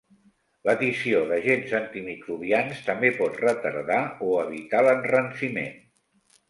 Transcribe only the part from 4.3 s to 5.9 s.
o evitar l'enranciment.